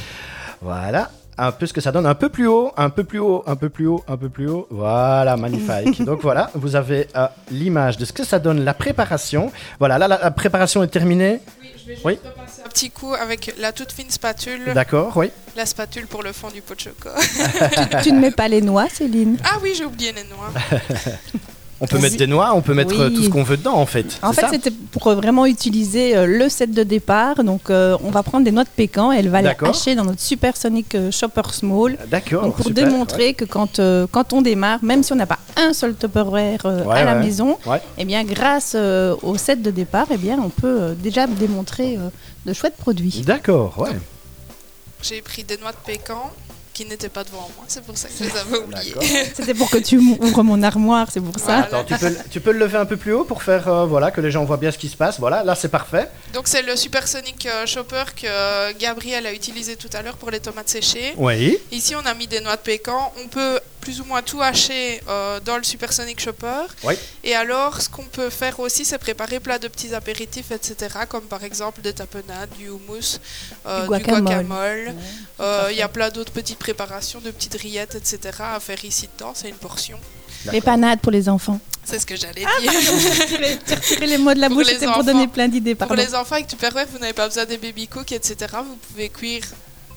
Voilà. 0.62 1.10
Un 1.42 1.52
peu 1.54 1.66
ce 1.66 1.74
que 1.74 1.80
ça 1.82 1.92
donne. 1.92 2.06
Un 2.06 2.16
peu 2.16 2.28
plus 2.30 2.48
haut, 2.48 2.72
un 2.76 2.90
peu 2.90 3.04
plus 3.06 3.20
haut, 3.20 3.44
un 3.48 3.56
peu 3.56 3.70
plus 3.70 3.88
haut, 3.88 4.04
un 4.08 4.18
peu 4.18 4.28
plus 4.30 4.50
haut. 4.50 4.68
Voilà, 4.70 5.38
magnifique. 5.38 6.02
Donc 6.06 6.22
voilà, 6.22 6.52
vous 6.54 6.76
avez 6.76 7.08
euh, 7.16 7.28
l'image 7.50 7.98
de 7.98 8.04
ce 8.06 8.12
que 8.12 8.24
ça 8.26 8.40
donne, 8.40 8.66
la 8.66 8.74
préparation. 8.74 9.52
Voilà, 9.80 9.98
là, 9.98 10.08
la, 10.10 10.20
la 10.22 10.32
préparation 10.32 10.84
est 10.84 10.88
terminée. 10.88 11.40
Oui, 11.62 11.70
je 11.82 11.88
vais 11.88 11.94
juste 11.94 12.06
Oui. 12.06 12.20
repasser 12.24 12.62
un 12.66 12.70
petit 12.70 12.90
coup 12.92 13.14
avec 13.14 13.56
la 13.60 13.72
toute 13.72 13.92
fine 13.94 14.10
spatule, 14.10 14.74
D'accord, 14.74 15.16
oui. 15.16 15.32
la 15.56 15.66
spatule 15.66 16.08
pour 16.08 16.24
le 16.24 16.34
fond 16.34 16.50
du 16.50 16.62
pot 16.62 16.76
de 16.76 16.82
chocolat. 16.82 18.02
tu 18.04 18.12
ne 18.12 18.20
mets 18.20 18.32
pas 18.32 18.48
les 18.50 18.62
noix, 18.62 18.88
Céline? 18.90 19.38
Ah 19.46 19.58
oui, 19.64 19.74
j'ai 19.78 19.86
oublié 19.86 20.12
les 20.12 20.24
noix. 20.26 20.50
On 21.82 21.88
peut 21.88 21.98
mettre 22.00 22.18
des 22.18 22.28
noix, 22.28 22.54
on 22.56 22.62
peut 22.62 22.74
mettre 22.74 23.00
euh, 23.00 23.08
Oui. 23.10 23.16
tout 23.16 23.24
ce 23.24 23.30
qu'on 23.30 23.44
veut 23.44 23.56
dedans, 23.58 23.76
en 23.76 23.86
fait. 23.86 24.20
En 24.22 24.34
fait, 24.34 24.46
c'était 24.52 24.72
pour 24.72 25.08
euh, 25.08 25.16
vraiment 25.16 25.46
utiliser 25.46 26.16
euh, 26.18 26.26
le 26.26 26.50
set 26.50 26.72
de 26.72 26.84
départ. 26.84 27.44
Donc, 27.44 27.70
euh, 27.70 27.98
on 28.04 28.12
va 28.12 28.22
prendre 28.22 28.44
des 28.44 28.52
noix 28.52 28.66
de 28.66 28.70
pécan 28.70 29.14
et 29.14 29.18
elle 29.20 29.30
va 29.30 29.42
les 29.42 29.50
hacher 29.62 29.96
dans 29.96 30.04
notre 30.04 30.20
supersonic 30.20 30.96
Shopper 31.12 31.42
Small. 31.54 31.98
D'accord. 32.12 32.44
Donc, 32.44 32.56
pour 32.58 32.66
super, 32.66 32.86
démontrer 32.86 33.34
que 33.34 33.46
quand, 33.46 33.80
euh, 33.80 34.08
quand 34.12 34.34
on 34.34 34.42
démarre, 34.42 34.80
même 34.84 35.04
si 35.04 35.14
on 35.14 35.16
n'a 35.16 35.26
pas 35.26 35.40
un 35.56 35.72
seul 35.74 35.96
Tupperware 35.96 36.66
euh, 36.66 36.84
Ouais, 36.84 36.98
à 37.00 37.06
la 37.06 37.16
maison, 37.16 37.58
Ouais. 37.66 37.82
eh 37.98 38.04
bien, 38.06 38.24
grâce 38.26 38.74
euh, 38.76 39.16
au 39.24 39.38
set 39.38 39.62
de 39.62 39.72
départ, 39.72 40.08
eh 40.12 40.18
bien, 40.18 40.38
on 40.44 40.50
peut 40.50 40.68
euh, 40.82 40.94
déjà 40.96 41.28
démontrer 41.28 41.96
euh, 41.98 42.10
de 42.46 42.54
chouettes 42.54 42.76
produits. 42.78 43.24
D'accord, 43.26 43.76
ouais. 43.80 43.92
J'ai 45.02 45.22
pris 45.22 45.44
des 45.46 45.58
noix 45.58 45.72
de 45.72 45.78
pécan 45.86 46.30
qui 46.80 46.86
n'étaient 46.86 47.10
pas 47.10 47.26
devant 47.26 47.50
moi, 47.58 47.66
c'est 47.68 47.84
pour 47.84 47.98
ça 47.98 48.08
que 48.08 48.14
je 48.18 48.24
les 48.24 48.38
avais. 48.38 48.60
D'accord. 48.72 49.04
C'était 49.36 49.54
pour 49.54 49.70
que 49.70 49.80
tu 49.80 49.98
ouvres 49.98 50.44
mon 50.44 50.64
armoire, 50.64 51.08
c'est 51.12 51.20
pour 51.20 51.38
ça. 51.38 51.68
Voilà. 51.68 51.80
Attends, 51.80 51.84
tu 51.84 51.98
peux, 51.98 52.16
tu 52.32 52.40
peux 52.40 52.54
le 52.54 52.60
lever 52.60 52.78
un 52.78 52.86
peu 52.86 52.96
plus 52.96 53.12
haut 53.12 53.26
pour 53.26 53.44
faire, 53.44 53.68
euh, 53.68 53.86
voilà, 53.86 54.12
que 54.12 54.22
les 54.22 54.32
gens 54.32 54.46
voient 54.46 54.56
bien 54.56 54.72
ce 54.72 54.78
qui 54.78 54.88
se 54.88 54.96
passe. 54.96 55.20
Voilà, 55.20 55.44
là 55.44 55.56
c'est 55.56 55.68
parfait. 55.68 56.08
Donc 56.34 56.48
c'est 56.48 56.62
le 56.62 56.78
Supersonic 56.78 57.46
euh, 57.48 57.66
Chopper 57.66 58.06
que 58.16 58.28
euh, 58.28 58.72
Gabriel 58.80 59.28
a 59.28 59.34
utilisé 59.34 59.76
tout 59.76 59.90
à 59.92 60.02
l'heure 60.02 60.16
pour 60.16 60.32
les 60.32 60.40
tomates 60.40 60.70
séchées. 60.70 61.16
Oui. 61.18 61.58
Ici 61.74 61.96
on 61.98 62.06
a 62.06 62.14
mis 62.14 62.28
des 62.28 62.40
noix 62.40 62.56
de 62.56 62.62
pécan. 62.62 63.12
On 63.22 63.28
peut 63.28 63.60
plus 63.90 64.02
ou 64.02 64.06
moins 64.06 64.22
tout 64.22 64.40
hacher 64.40 65.02
euh, 65.10 65.40
dans 65.40 65.58
le 65.58 65.64
Supersonic 65.64 66.20
Chopper. 66.20 66.62
Oui. 66.84 66.94
Et 67.24 67.34
alors 67.34 67.82
ce 67.82 67.90
qu'on 67.90 68.04
peut 68.04 68.30
faire 68.30 68.60
aussi 68.60 68.86
c'est 68.86 69.00
préparer 69.00 69.40
plein 69.40 69.58
de 69.58 69.68
petits 69.68 69.96
apéritifs 69.96 70.52
etc. 70.52 70.76
Comme 71.10 71.24
par 71.24 71.44
exemple 71.44 71.82
des 71.82 71.94
tapenades, 71.94 72.52
du 72.60 72.70
houmous, 72.70 73.18
euh, 73.66 73.88
Du 73.88 73.98
du 73.98 74.12
guacamole. 74.12 74.94
Euh, 75.40 75.70
Il 75.72 75.78
y 75.78 75.82
a 75.82 75.88
plein 75.88 76.10
d'autres 76.12 76.32
petites 76.32 76.60
préparations 76.60 77.20
de 77.20 77.32
petites 77.32 77.56
rillettes 77.56 77.96
etc. 77.96 78.20
à 78.58 78.60
faire 78.60 78.86
ici 78.86 79.10
dedans. 79.18 79.32
C'est 79.34 79.50
une 79.50 79.56
portion. 79.56 80.00
Les 80.52 80.62
panades 80.62 81.00
pour 81.00 81.12
les 81.12 81.28
enfants. 81.28 81.60
C'est 81.84 81.98
ce 81.98 82.06
que 82.06 82.16
j'allais 82.16 82.46
Ah, 82.46 82.62
dire. 82.62 82.72
Tu 83.68 83.74
retiré 83.74 84.06
les 84.06 84.20
mots 84.20 84.36
de 84.36 84.40
la 84.40 84.50
Pour 84.50 84.58
bouche, 84.58 84.68
c'était 84.68 84.86
pour 84.86 85.04
donner 85.04 85.28
plein 85.28 85.48
d'idées. 85.48 85.74
Pour 85.74 85.96
les 85.96 86.14
enfants 86.14 86.36
avec 86.36 86.46
Tupperware, 86.46 86.86
vous 86.92 87.00
n'avez 87.00 87.14
pas 87.14 87.28
besoin 87.28 87.46
des 87.46 87.58
baby 87.58 87.88
cooks, 87.88 88.12
etc. 88.12 88.36
Vous 88.64 88.76
pouvez 88.76 89.10
cuire 89.10 89.46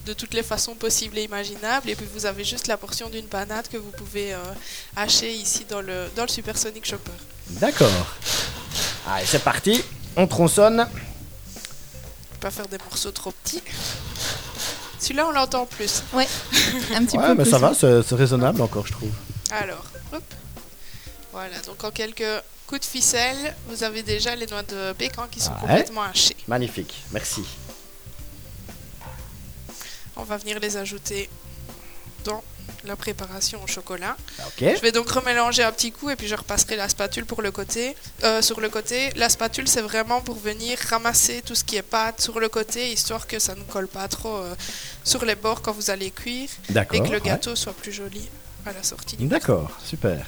de 0.07 0.13
toutes 0.13 0.35
les 0.35 0.43
façons 0.43 0.75
possibles 0.75 1.19
et 1.19 1.25
imaginables. 1.25 1.89
Et 1.91 1.95
puis 1.97 2.07
vous 2.13 2.27
avez 2.27 2.45
juste 2.45 2.67
la 2.67 2.77
portion 2.77 3.09
d'une 3.09 3.27
panade 3.27 3.67
que 3.69 3.77
vous 3.77 3.91
pouvez 3.91 4.35
euh, 4.35 4.39
hacher 4.97 5.33
ici 5.33 5.65
dans 5.69 5.81
le, 5.81 6.09
dans 6.17 6.23
le 6.23 6.29
Supersonic 6.29 6.85
Chopper. 6.87 7.11
D'accord. 7.51 7.89
Allez, 9.09 9.27
c'est 9.27 9.43
parti. 9.43 9.83
On 10.17 10.27
tronçonne. 10.27 10.87
Pas 12.41 12.51
faire 12.51 12.67
des 12.69 12.79
morceaux 12.79 13.11
trop 13.13 13.31
petits. 13.31 13.63
Celui-là, 14.99 15.27
on 15.29 15.33
l'entend 15.33 15.67
plus. 15.67 16.03
Ouais, 16.13 16.27
un 16.95 17.05
petit 17.05 17.17
Ouais, 17.19 17.27
peu 17.29 17.35
mais 17.35 17.43
plus. 17.43 17.51
ça 17.51 17.59
va, 17.59 17.73
c'est 17.75 18.03
c'est 18.03 18.15
raisonnable 18.15 18.61
encore, 18.63 18.87
je 18.87 18.93
trouve. 18.93 19.11
Alors, 19.51 19.85
hop. 20.13 20.23
Voilà, 21.33 21.59
donc 21.67 21.83
en 21.83 21.91
quelques 21.91 22.23
coups 22.67 22.81
de 22.83 22.85
ficelle, 22.87 23.55
vous 23.69 23.83
avez 23.85 24.03
déjà 24.03 24.37
les 24.37 24.47
noix 24.47 24.63
de 24.63 24.93
pécan 24.93 25.27
qui 25.31 25.41
sont 25.41 25.51
Ouais. 25.53 25.61
complètement 25.61 26.03
hachées. 26.03 26.37
Magnifique, 26.47 26.95
merci. 27.13 27.43
On 30.17 30.25
va 30.25 30.37
venir 30.37 30.59
les 30.61 30.77
ajouter 30.77 31.29
dans 32.25 32.43
la 32.85 32.97
préparation 32.97 33.63
au 33.63 33.67
chocolat. 33.67 34.17
Ok. 34.41 34.65
Je 34.77 34.81
vais 34.81 34.93
donc 34.93 35.09
remélanger 35.09 35.63
un 35.63 35.73
petit 35.73 35.93
coup 35.93 36.11
et 36.11 36.17
puis 36.17 36.27
je 36.27 36.35
repasserai 36.35 36.77
la 36.77 36.89
spatule 36.89 37.25
pour 37.25 37.43
le 37.43 37.51
côté. 37.51 37.97
Euh, 38.25 38.43
sur 38.43 38.61
le 38.61 38.69
côté, 38.69 39.11
la 39.17 39.29
spatule 39.29 39.69
c'est 39.69 39.83
vraiment 39.83 40.21
pour 40.21 40.37
venir 40.37 40.79
ramasser 40.91 41.43
tout 41.45 41.55
ce 41.55 41.65
qui 41.65 41.77
est 41.77 41.83
pâte 41.83 42.21
sur 42.21 42.41
le 42.41 42.49
côté, 42.49 42.93
histoire 42.93 43.27
que 43.27 43.39
ça 43.39 43.55
ne 43.55 43.63
colle 43.63 43.89
pas 43.89 44.09
trop 44.09 44.37
euh, 44.37 44.55
sur 45.05 45.25
les 45.25 45.35
bords 45.35 45.63
quand 45.63 45.73
vous 45.73 45.91
allez 45.91 46.11
cuire 46.11 46.49
et 46.69 46.73
D'accord. 46.73 47.03
que 47.03 47.09
le 47.09 47.19
ouais. 47.19 47.21
gâteau 47.21 47.55
soit 47.57 47.73
plus 47.73 47.93
joli 47.93 48.29
à 48.67 48.73
la 48.73 48.83
sortie. 48.83 49.17
du 49.17 49.27
D'accord, 49.27 49.71
super. 49.85 50.27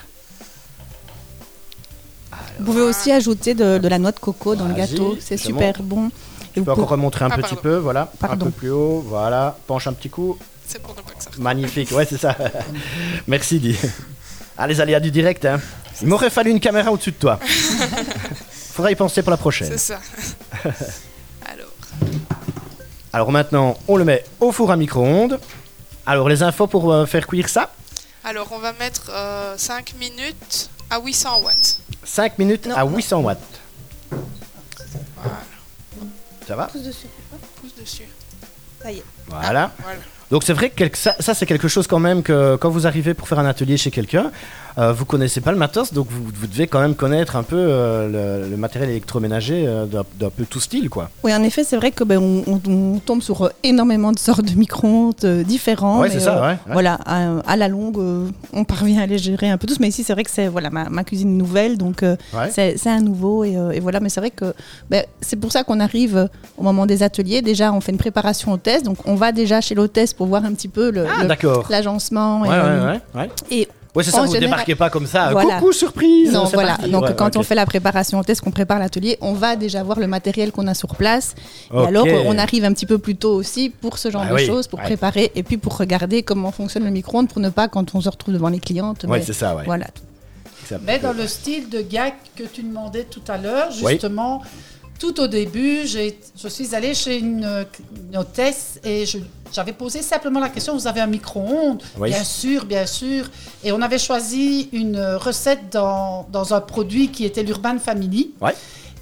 Vous 2.59 2.65
pouvez 2.65 2.83
aussi 2.83 3.13
ajouter 3.13 3.55
de, 3.55 3.79
de 3.79 3.89
la 3.89 3.99
noix 3.99 4.13
de 4.13 4.19
coco 4.19 4.57
dans 4.57 4.67
le 4.67 4.75
gâteau, 4.75 5.17
c'est 5.21 5.37
super 5.37 5.83
bon. 5.83 6.11
Et 6.57 6.61
peux 6.63 6.71
encore 6.73 6.89
remontrer 6.89 7.25
un 7.25 7.29
Ah, 7.31 7.37
petit 7.37 7.43
pardon. 7.55 7.61
peu, 7.63 7.77
voilà. 7.77 8.13
Un 8.23 8.37
peu 8.37 8.51
plus 8.51 8.71
haut, 8.71 9.05
voilà. 9.07 9.57
Penche 9.67 9.87
un 9.87 9.93
petit 9.93 10.11
coup. 10.11 10.39
C'est 10.67 10.81
pour 10.81 10.95
ne 10.95 11.01
pas 11.01 11.11
que 11.13 11.23
ça 11.23 11.31
Magnifique, 11.39 11.91
ouais, 11.93 12.07
c'est 12.07 12.17
ça. 12.19 12.37
Merci, 13.27 13.59
Di. 13.59 13.77
Ah, 14.57 14.67
les 14.67 14.81
aléas 14.81 15.01
du 15.01 15.11
direct, 15.11 15.45
hein. 15.45 15.61
Il 16.01 16.09
m'aurait 16.09 16.31
fallu 16.31 16.51
une 16.51 16.61
caméra 16.61 16.91
au-dessus 16.93 17.13
de 17.13 17.17
toi. 17.17 17.39
Faudra 18.51 18.91
y 18.91 18.95
penser 18.97 19.23
pour 19.23 19.31
la 19.31 19.37
prochaine. 19.37 19.69
C'est 19.71 19.79
ça. 19.79 20.01
Alors, 21.47 21.69
Alors 23.13 23.31
maintenant, 23.33 23.77
on 23.89 23.97
le 23.97 24.05
met 24.05 24.25
au 24.41 24.51
four 24.53 24.71
à 24.71 24.77
micro-ondes. 24.77 25.39
Alors, 26.07 26.29
les 26.29 26.43
infos 26.43 26.67
pour 26.67 26.93
euh, 26.93 27.07
faire 27.07 27.27
cuire 27.27 27.49
ça? 27.49 27.71
Alors, 28.25 28.49
on 28.53 28.59
va 28.59 28.73
mettre 28.75 29.11
5 29.57 29.95
minutes 30.01 30.71
à 30.91 30.99
800 31.01 31.41
watts. 31.43 31.79
5 32.05 32.39
minutes 32.39 32.67
Non, 32.67 32.75
à 32.77 32.85
non. 32.85 32.97
800 32.97 33.21
watts. 33.21 33.39
Voilà, 35.23 35.39
Ça 36.47 36.57
va 36.57 36.67
Pouce 36.67 36.83
dessus. 36.83 37.07
pouce 37.61 37.75
dessus. 37.75 38.09
Ça 38.83 38.93
y 38.93 38.99
est. 38.99 39.05
Voilà. 39.27 39.73
Voilà. 39.79 39.99
Donc 40.31 40.43
c'est 40.45 40.53
vrai 40.53 40.71
que 40.71 40.85
ça, 40.97 41.15
ça, 41.21 41.35
c'est 41.35 41.47
quelque 41.47 41.69
chose 41.69 41.87
quand 41.87 41.99
même 42.01 42.23
que 42.23 42.57
quand 42.57 42.71
vous 42.71 42.87
arrivez 42.87 43.15
pour 43.15 43.29
faire 43.29 43.39
un 43.39 43.47
atelier 43.47 43.77
chez 43.77 43.91
quelqu'un, 43.91 44.31
euh, 44.77 44.93
vous 44.93 45.05
connaissez 45.05 45.41
pas 45.41 45.53
le 45.53 45.59
matos, 45.59 45.93
donc 45.93 46.09
vous, 46.11 46.25
vous 46.35 46.47
devez 46.49 46.67
quand 46.67 46.81
même 46.81 46.97
connaître 46.97 47.37
un 47.37 47.45
peu 47.45 47.57
euh, 47.57 48.43
le, 48.45 48.51
le 48.51 48.57
matériel 48.57 48.91
électroménager 48.91 49.65
euh, 49.69 49.87
d'un 49.87 50.31
peu 50.31 50.45
tout 50.45 50.59
style, 50.59 50.91
quoi. 50.91 51.11
Oui, 51.23 51.33
en 51.33 51.43
effet, 51.45 51.63
c'est 51.63 51.77
vrai 51.77 51.93
que 51.93 52.03
ben, 52.03 52.19
on, 52.19 52.43
on- 52.49 52.61
on 52.95 52.99
tombe 52.99 53.23
sur 53.23 53.43
euh, 53.43 53.51
énormément 53.63 54.11
de 54.11 54.19
sortes 54.19 54.45
de 54.45 54.59
micro-ondes 54.59 55.15
différents. 55.47 56.01
Ouais, 56.01 56.09
mais, 56.09 56.15
c'est 56.15 56.21
ça, 56.21 56.41
ouais, 56.41 56.49
ouais. 56.49 56.57
Voilà, 56.73 56.99
à, 57.07 57.39
à 57.47 57.57
la 57.57 57.69
longue, 57.69 57.99
on 58.53 58.65
parvient 58.65 59.01
à 59.03 59.07
les 59.07 59.19
gérer 59.19 59.49
un 59.51 59.59
peu 59.59 59.69
tous. 59.69 59.79
Mais 59.79 59.89
ici, 59.89 60.03
c'est 60.03 60.13
vrai 60.13 60.25
que 60.25 60.31
c'est 60.31 60.49
voilà 60.49 60.71
ma, 60.71 60.89
ma 60.89 61.05
cuisine 61.05 61.37
nouvelle, 61.39 61.79
donc 61.79 62.03
c'est 62.51 62.87
un 62.89 63.01
nouveau 63.01 63.45
et, 63.45 63.53
et 63.75 63.81
voilà. 63.81 64.01
Mais 64.01 64.09
c'est 64.09 64.21
vrai 64.21 64.31
que 64.31 64.55
ben, 64.91 65.05
c'est 65.21 65.37
pour 65.37 65.53
ça 65.53 65.63
qu'on 65.63 65.79
arrive 65.79 66.29
au 66.59 66.63
moment 66.65 66.87
des 66.87 67.03
ateliers. 67.05 67.43
Déjà, 67.43 67.73
on 67.73 67.81
fait 67.81 67.93
une 67.93 67.99
préparation 67.99 68.51
au 68.53 68.57
test, 68.57 68.85
donc 68.85 68.97
on 69.07 69.15
va 69.15 69.31
déjà 69.31 69.61
chez 69.61 69.75
l'hôtesse 69.77 70.14
pour 70.17 70.27
voir 70.27 70.45
un 70.45 70.53
petit 70.55 70.69
peu 70.69 70.91
le- 70.91 71.07
Ah, 71.07 71.25
le- 71.25 71.71
l'agencement. 71.71 72.41
Ouais, 72.43 72.49
et, 72.49 72.51
ouais, 72.51 72.57
euh, 72.59 72.93
ouais, 72.93 73.01
ouais. 73.15 73.31
et 73.51 73.69
Ouais, 73.97 74.03
c'est 74.03 74.11
ça, 74.11 74.23
En 74.23 74.27
vous 74.27 74.33
général- 74.33 74.51
débarquez 74.51 74.75
pas 74.75 74.91
comme 74.91 75.07
ça. 75.07 75.31
Voilà. 75.31 75.61
Coucou, 75.61 75.71
surprise 75.73 76.33
Non, 76.33 76.47
voilà. 76.47 76.71
parti. 76.71 76.91
Donc, 76.91 77.05
Ouais, 77.05 77.15
quand 77.17 77.37
on 77.37 77.45
fait 77.45 77.55
la 77.55 77.65
préparation 77.65 78.19
au 78.19 78.25
test, 78.25 78.41
qu'on 78.41 78.51
prépare 78.51 78.81
l'atelier, 78.81 79.17
on 79.21 79.35
va 79.35 79.55
déjà 79.55 79.85
voir 79.85 80.01
le 80.01 80.09
matériel 80.09 80.51
qu'on 80.51 80.67
a 80.67 80.75
sur 80.75 80.97
place. 80.97 81.37
Et 81.73 81.79
alors, 81.79 82.05
on 82.27 82.37
arrive 82.37 82.65
un 82.65 82.73
petit 82.73 82.87
peu 82.87 82.99
plus 82.99 83.15
tôt 83.15 83.33
aussi 83.33 83.71
pour 83.71 83.99
ce 83.99 84.11
genre 84.11 84.23
Bah 84.25 84.31
de 84.31 84.35
oui, 84.35 84.47
choses, 84.47 84.67
pour 84.67 84.81
ouais. 84.81 84.85
préparer 84.87 85.31
et 85.37 85.45
puis 85.45 85.59
pour 85.59 85.77
regarder 85.79 86.25
comment 86.25 86.51
fonctionne 86.51 86.83
le 86.83 86.91
micro-ondes 86.91 87.29
pour 87.29 87.39
ne 87.41 87.51
pas, 87.51 87.69
quand 87.69 87.95
on 87.95 88.01
se 88.01 88.09
retrouve 88.09 88.35
devant 88.35 88.49
les 88.49 88.59
clientes, 88.59 89.05
Ouais, 89.05 89.19
mais 89.21 89.25
c'est 89.25 89.33
ça, 89.33 89.55
ouais. 89.55 89.63
voilà. 89.65 89.87
Mais 90.85 90.99
dans 90.99 91.13
le 91.13 91.29
style 91.29 91.69
de 91.69 91.81
gag 91.81 92.15
que 92.35 92.43
tu 92.43 92.65
demandais 92.65 93.05
tout 93.05 93.23
à 93.29 93.39
l'heure, 93.39 93.69
Oui. 93.85 93.97
Tout 95.05 95.21
au 95.21 95.27
début, 95.27 95.87
je 95.87 96.49
suis 96.49 96.75
allée 96.75 96.95
chez 96.95 97.19
une, 97.19 97.67
une 98.11 98.17
hôtesse 98.17 98.81
et 98.85 99.05
j'avais 99.53 99.73
posé 99.75 100.01
simplement 100.01 100.41
la 100.41 100.49
question, 100.49 100.75
vous 100.75 100.87
avez 100.87 101.03
un 101.03 101.07
micro-ondes? 101.07 101.83
Oui. 101.99 102.09
Bien 102.09 102.25
sûr, 102.25 102.65
bien 102.65 102.87
sûr. 102.87 103.27
Et 103.63 103.71
on 103.73 103.83
avait 103.83 103.99
choisi 103.99 104.71
une 104.73 104.99
recette 104.99 105.71
dans, 105.73 106.27
dans 106.33 106.55
un 106.55 106.61
produit 106.63 107.09
qui 107.11 107.27
était 107.27 107.43
l'Urban 107.43 107.79
Family. 107.79 108.31
Ouais. 108.41 108.55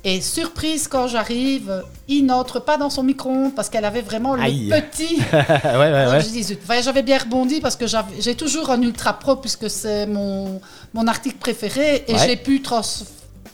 Et 0.05 0.21
surprise, 0.21 0.89
quand 0.89 1.07
j'arrive, 1.07 1.85
il 2.09 2.27
n'entre 2.27 2.59
pas 2.59 2.77
dans 2.77 2.91
son 2.91 3.05
micro-ondes 3.05 3.55
parce 3.55 3.69
qu'elle 3.71 3.85
avait 3.85 4.01
vraiment 4.03 4.33
Aïe. 4.35 4.69
le 4.69 4.81
petit 4.81 5.15
ouais, 5.33 5.77
ouais, 5.79 5.85
alors, 5.87 6.15
ouais. 6.15 6.21
je 6.21 6.29
dis, 6.31 6.43
zut. 6.43 6.59
Enfin, 6.65 6.81
j'avais 6.83 7.05
bien 7.05 7.19
rebondi 7.19 7.61
parce 7.61 7.77
que 7.77 7.85
j'ai 8.19 8.35
toujours 8.35 8.71
un 8.71 8.83
ultra 8.83 9.13
pro 9.13 9.37
puisque 9.37 9.71
c'est 9.71 10.07
mon, 10.09 10.61
mon 10.95 11.07
article 11.07 11.37
préféré 11.37 12.05
et 12.09 12.19
j'ai 12.19 12.35
pu 12.37 12.61
trans- 12.63 12.83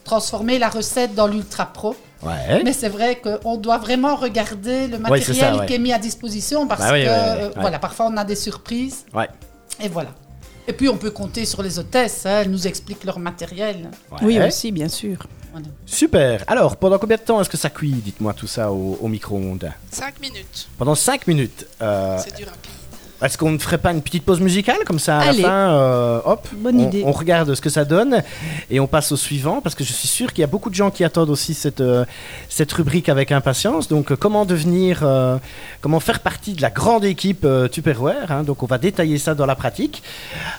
transformer 0.05 0.59
la 0.59 0.71
recette 0.71 1.15
dans 1.15 1.27
l'ultra 1.27 1.67
pro. 1.67 1.95
Ouais. 2.23 2.63
Mais 2.65 2.73
c'est 2.73 2.89
vrai 2.89 3.21
qu'on 3.21 3.57
doit 3.57 3.79
vraiment 3.79 4.17
regarder 4.17 4.89
le 4.89 4.99
matériel 4.99 5.25
c'est 5.27 5.35
ça, 5.35 5.57
ouais. 5.57 5.67
qui 5.67 5.75
est 5.75 5.79
mis 5.79 5.93
à 5.93 5.99
disposition 5.99 6.67
parce 6.67 6.81
Bah 6.81 6.93
oui, 6.93 7.05
que 7.05 7.09
euh, 7.09 7.47
ouais. 7.49 7.53
voilà, 7.61 7.79
parfois 7.79 8.07
on 8.07 8.17
a 8.17 8.25
des 8.25 8.35
surprises 8.35 9.05
Ouais. 9.15 9.29
et 9.81 9.89
voilà. 9.89 10.11
Et 10.67 10.73
puis 10.73 10.89
on 10.89 10.97
peut 10.99 11.11
compter 11.13 11.45
sur 11.45 11.63
les 11.63 11.79
hôtesses, 11.79 12.27
hein, 12.27 12.41
elles 12.43 12.51
nous 12.51 12.67
expliquent 12.67 13.05
leur 13.05 13.19
matériel. 13.19 13.89
Oui, 14.21 14.39
aussi, 14.41 14.71
bien 14.73 14.89
sûr. 14.89 15.17
Voilà. 15.53 15.67
Super. 15.87 16.45
Alors, 16.47 16.77
pendant 16.77 16.99
combien 16.99 17.17
de 17.17 17.23
temps 17.23 17.41
est-ce 17.41 17.49
que 17.49 17.57
ça 17.57 17.71
cuit 17.71 17.93
Dites-moi 17.93 18.35
tout 18.35 18.47
ça 18.47 18.71
au, 18.71 18.99
au 19.01 19.09
micro-ondes? 19.09 19.71
5 19.91 20.21
minutes. 20.21 20.69
Pendant 20.77 20.95
5 20.95 21.27
minutes. 21.27 21.67
Euh, 21.81 22.19
C'est 22.23 22.37
du 22.37 22.45
rapide. 22.45 22.71
Est-ce 23.21 23.37
qu'on 23.37 23.51
ne 23.51 23.59
ferait 23.59 23.79
pas 23.79 23.91
une 23.91 24.01
petite 24.01 24.25
pause 24.25 24.41
musicale 24.41 24.79
comme 24.87 25.01
ça 25.01 25.19
à 25.19 25.29
Allez. 25.31 25.43
la 25.43 25.49
fin 25.49 25.73
euh, 25.73 26.21
Hop, 26.25 26.47
Bonne 26.53 26.81
on, 26.81 26.87
idée. 26.89 27.03
on 27.05 27.11
regarde 27.11 27.53
ce 27.55 27.61
que 27.61 27.69
ça 27.71 27.85
donne 27.85 28.23
et 28.71 28.79
on 28.79 28.87
passe 28.87 29.11
au 29.11 29.17
suivant 29.17 29.61
parce 29.61 29.75
que 29.75 29.83
je 29.83 29.93
suis 29.93 30.07
sûr 30.07 30.33
qu'il 30.33 30.43
y 30.43 30.45
a 30.45 30.49
beaucoup 30.49 30.71
de 30.71 30.77
gens 30.77 30.91
qui 30.91 31.03
attendent 31.03 31.31
aussi 31.31 31.55
cette, 31.55 31.81
euh, 31.81 32.05
cette 32.49 32.73
rubrique 32.73 33.09
avec 33.09 33.33
impatience. 33.33 33.89
Donc, 33.89 34.13
euh, 34.13 34.17
comment 34.17 34.45
devenir, 34.45 35.05
comment 35.81 36.01
faire 36.01 36.21
partie 36.21 36.53
de 36.53 36.63
la 36.63 36.71
grande 36.71 37.05
équipe 37.05 37.47
Tupperware 37.73 38.31
hein. 38.31 38.45
Donc, 38.45 38.63
on 38.63 38.67
va 38.67 38.79
détailler 38.79 39.19
ça 39.19 39.35
dans 39.35 39.47
la 39.47 39.57
pratique. 39.57 40.03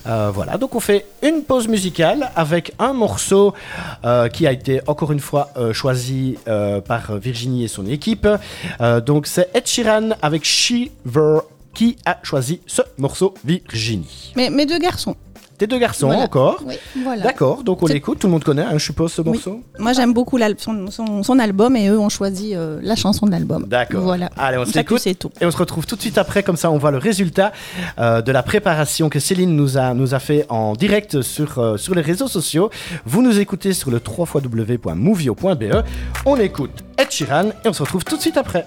Voilà, 0.06 0.58
donc 0.58 0.76
on 0.76 0.80
fait 0.80 1.06
une 1.24 1.44
pause 1.44 1.68
musicale 1.68 2.32
avec 2.36 2.74
un 2.80 2.94
morceau 2.94 3.54
qui 4.34 4.48
a 4.48 4.52
été 4.52 4.82
encore 4.88 5.12
une 5.12 5.20
fois 5.20 5.50
choisi 5.72 6.38
par 6.88 7.16
Virginie 7.18 7.64
et 7.64 7.68
son 7.68 7.86
équipe. 7.86 8.28
Donc, 9.06 9.28
c'est 9.28 9.50
Ed 9.54 9.68
Sheeran 9.68 10.10
avec 10.22 10.44
Shiver 10.44 11.40
qui 11.80 11.96
a 12.06 12.18
choisi 12.24 12.60
ce 12.68 12.82
morceau, 12.98 13.34
Virginie. 13.46 14.34
Mais 14.36 14.50
mes 14.50 14.66
deux 14.66 14.80
garçons. 14.80 15.16
Tes 15.58 15.66
deux 15.68 15.78
garçons 15.80 16.08
Voilà. 16.08 16.24
encore 16.24 16.62
Oui, 16.66 16.76
voilà. 17.04 17.22
D'accord, 17.24 17.64
donc 17.64 17.84
on 17.84 17.86
l'écoute, 17.86 18.20
tout 18.20 18.28
le 18.28 18.32
monde 18.32 18.44
connaît, 18.46 18.62
hein, 18.64 18.74
je 18.78 18.84
suppose, 18.84 19.12
ce 19.14 19.22
Oui. 19.22 19.28
morceau 19.32 19.62
Moi, 19.78 19.92
j'aime 19.94 20.14
beaucoup 20.14 20.38
son, 20.58 20.90
son- 20.90 21.22
son 21.24 21.40
album 21.40 21.76
et 21.78 21.88
eux 21.90 21.98
ont 22.00 22.08
choisi 22.10 22.54
euh, 22.56 22.80
la 22.82 22.96
chanson 22.98 23.26
de 23.26 23.32
l'album. 23.32 23.66
D'accord. 23.68 24.02
Voilà. 24.04 24.30
Allez, 24.38 24.58
on 24.58 24.66
s'écoute. 24.66 25.06
Et 25.08 25.46
on 25.46 25.52
se 25.52 25.58
retrouve 25.58 25.86
tout 25.86 25.96
de 25.98 26.02
suite 26.02 26.18
après, 26.18 26.44
comme 26.44 26.56
ça 26.58 26.70
on 26.72 26.78
voit 26.78 26.92
le 26.92 26.98
résultat 26.98 27.52
euh, 27.98 28.22
de 28.22 28.32
la 28.34 28.42
préparation 28.44 29.08
que 29.10 29.20
Céline 29.20 29.54
nous 29.56 29.78
a, 29.78 29.94
nous 29.94 30.14
a 30.14 30.20
fait 30.20 30.46
en 30.50 30.74
direct 30.74 31.22
sur, 31.22 31.60
euh, 31.60 31.76
sur 31.78 31.94
les 31.96 32.02
réseaux 32.02 32.28
sociaux. 32.30 32.70
Vous 33.06 33.22
nous 33.22 33.38
écoutez 33.40 33.72
sur 33.74 33.90
le 33.92 34.02
www.movio.be. 34.06 35.84
On 36.26 36.36
écoute 36.38 36.72
Ed 36.98 37.12
Sheeran 37.12 37.50
et 37.64 37.68
on 37.68 37.74
se 37.74 37.84
retrouve 37.84 38.04
tout 38.06 38.16
de 38.18 38.22
suite 38.22 38.38
après. 38.38 38.66